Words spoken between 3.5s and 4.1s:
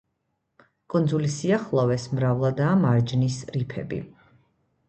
რიფები.